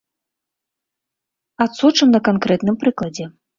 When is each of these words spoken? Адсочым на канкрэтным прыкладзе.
Адсочым 1.67 2.07
на 2.17 2.25
канкрэтным 2.31 2.75
прыкладзе. 2.87 3.25